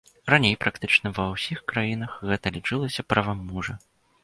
Раней 0.33 0.53
практычна 0.63 1.11
ва 1.17 1.25
ўсіх 1.33 1.61
краінах 1.73 2.17
гэта 2.31 2.55
лічылася 2.57 3.07
правам 3.15 3.47
мужа. 3.53 3.79